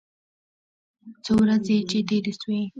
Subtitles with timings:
[1.23, 2.61] څو ورځې چې تېرې سوې.